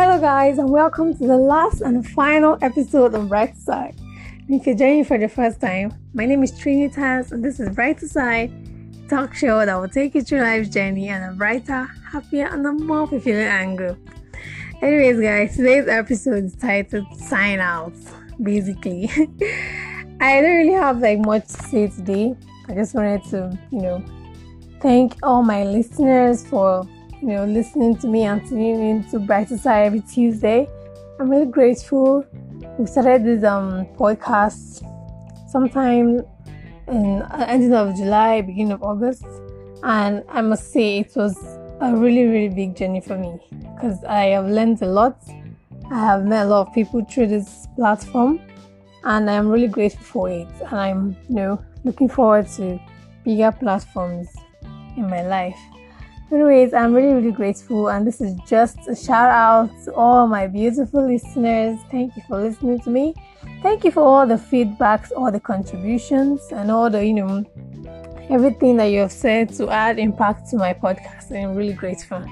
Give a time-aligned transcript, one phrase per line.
[0.00, 3.96] Hello, guys, and welcome to the last and final episode of Bright Side.
[4.48, 7.74] if you're joining for the first time, my name is Trini Trinitas, and this is
[7.74, 8.52] Bright Side
[9.08, 12.72] talk show that will take you through life's journey and a brighter, happier, and a
[12.74, 13.98] more fulfilling angle.
[14.80, 17.92] Anyways, guys, today's episode is titled "Sign Out."
[18.40, 19.10] Basically,
[20.20, 22.36] I don't really have like much to say today.
[22.68, 24.04] I just wanted to, you know,
[24.80, 26.86] thank all my listeners for
[27.20, 30.68] you know, listening to me and tuning in to Brighter Side every Tuesday.
[31.18, 32.24] I'm really grateful.
[32.78, 34.84] We started this um podcast
[35.50, 36.22] sometime
[36.86, 39.24] in uh, ending of July, beginning of August,
[39.82, 41.36] and I must say it was
[41.80, 43.40] a really really big journey for me
[43.74, 45.20] because I have learned a lot.
[45.90, 48.40] I have met a lot of people through this platform,
[49.02, 50.48] and I'm really grateful for it.
[50.70, 52.78] And I'm you know looking forward to
[53.24, 54.28] bigger platforms
[54.96, 55.58] in my life.
[56.30, 60.46] Anyways, I'm really, really grateful, and this is just a shout out to all my
[60.46, 61.78] beautiful listeners.
[61.90, 63.14] Thank you for listening to me.
[63.62, 67.44] Thank you for all the feedbacks, all the contributions, and all the, you know,
[68.28, 71.32] everything that you have said to add impact to my podcast.
[71.32, 72.22] I'm really grateful.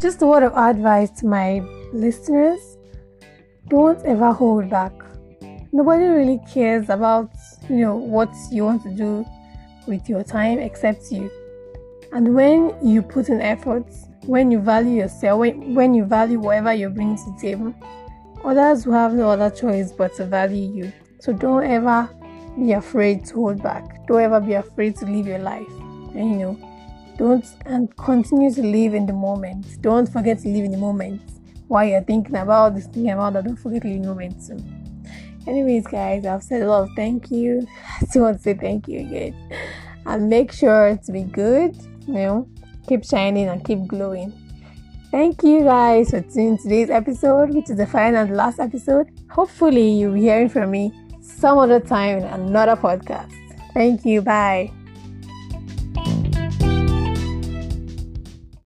[0.00, 1.60] Just a word of advice to my
[1.94, 2.76] listeners
[3.68, 4.92] don't ever hold back.
[5.72, 7.30] Nobody really cares about,
[7.70, 9.24] you know, what you want to do
[9.86, 11.30] with your time except you
[12.12, 13.86] and when you put in effort,
[14.26, 17.74] when you value yourself, when, when you value whatever you bring to the table,
[18.44, 20.92] others will have no other choice but to value you.
[21.20, 22.08] So don't ever
[22.58, 24.06] be afraid to hold back.
[24.06, 25.68] Don't ever be afraid to live your life.
[26.14, 29.80] And you know, don't and continue to live in the moment.
[29.80, 31.22] Don't forget to live in the moment
[31.68, 33.44] while you're thinking about this, thinking about that.
[33.44, 34.58] Don't forget to live in the moment too.
[35.46, 37.66] Anyways, guys, I've said a lot of thank you.
[38.00, 39.86] I still want to say thank you again.
[40.06, 41.76] And make sure to be good
[42.10, 42.48] you know,
[42.88, 44.32] keep shining and keep glowing.
[45.10, 49.10] Thank you guys for tuning today's episode, which is the final and last episode.
[49.30, 53.32] Hopefully, you'll be hearing from me some other time in another podcast.
[53.74, 54.22] Thank you.
[54.22, 54.72] Bye.